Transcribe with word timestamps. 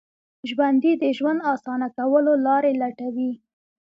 ژوندي 0.49 0.93
د 1.01 1.03
ژوند 1.17 1.39
اسانه 1.53 1.87
کولو 1.97 2.33
لارې 2.45 2.71
لټوي 2.81 3.31